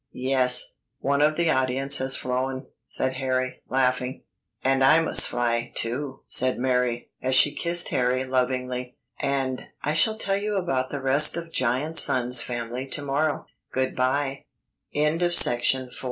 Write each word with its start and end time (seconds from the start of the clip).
"Yes; 0.13 0.73
one 0.97 1.21
of 1.21 1.37
the 1.37 1.51
audience 1.51 1.99
has 1.99 2.17
flown," 2.17 2.65
said 2.87 3.17
Harry, 3.17 3.61
laughing. 3.69 4.23
"And 4.63 4.83
I 4.83 4.99
must 4.99 5.27
fly, 5.27 5.71
too," 5.75 6.21
said 6.25 6.57
Mary, 6.57 7.11
as 7.21 7.35
she 7.35 7.51
kissed 7.53 7.89
Harry 7.89 8.25
lovingly. 8.25 8.97
"And 9.19 9.61
I 9.83 9.93
shall 9.93 10.17
tell 10.17 10.37
you 10.37 10.57
about 10.57 10.89
the 10.89 11.03
rest 11.03 11.37
of 11.37 11.51
Giant 11.51 11.99
Sun's 11.99 12.41
family 12.41 12.87
to 12.87 13.03
morrow. 13.03 13.45
Good 13.71 13.95
by." 13.95 14.45
STORY 14.91 15.05
OF 15.05 15.13
JUPITER 15.13 15.13
AND 15.13 15.21
HIS 15.21 15.45
MOONS. 15.45 15.95